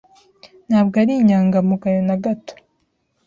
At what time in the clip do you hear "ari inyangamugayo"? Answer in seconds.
1.01-2.01